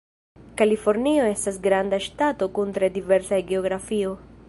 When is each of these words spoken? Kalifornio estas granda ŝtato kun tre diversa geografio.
Kalifornio 0.61 1.27
estas 1.33 1.61
granda 1.67 2.01
ŝtato 2.09 2.51
kun 2.57 2.75
tre 2.79 2.93
diversa 2.99 3.45
geografio. 3.53 4.21